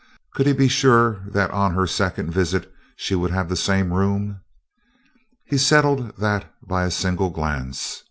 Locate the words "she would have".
2.95-3.49